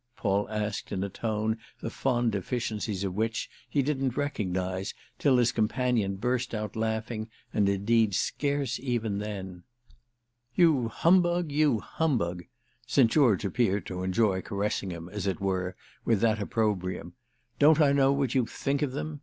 [0.15, 5.51] Paul asked in a tone the fond deficiencies of which he didn't recognise till his
[5.51, 9.61] companion burst out laughing, and indeed scarce even then.
[10.55, 13.11] "You humbug, you humbug!"—St.
[13.11, 17.13] George appeared to enjoy caressing him, as it were, with that opprobrium.
[17.59, 19.19] "Don't I know what you think of them?"